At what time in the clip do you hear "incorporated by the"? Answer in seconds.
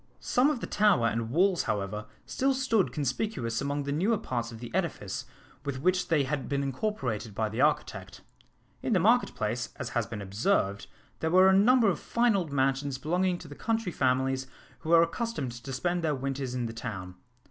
6.63-7.61